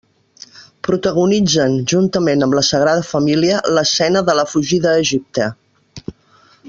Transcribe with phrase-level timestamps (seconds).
[0.87, 5.51] Protagonitzen, juntament amb la Sagrada Família, l'escena de la fugida a Egipte.